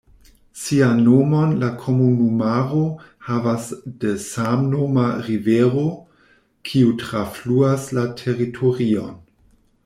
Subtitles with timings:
[0.59, 2.81] Sian nomon la komunumaro
[3.27, 3.67] havas
[4.05, 5.85] de samnoma rivero,
[6.71, 9.15] kiu trafluas la teritorion.